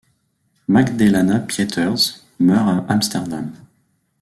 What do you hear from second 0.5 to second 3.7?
Magdalena Pietersz meurt à Amsterdam.